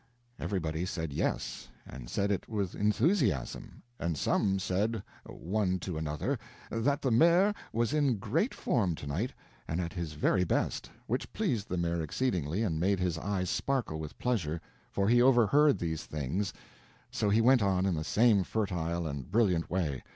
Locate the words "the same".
17.93-18.43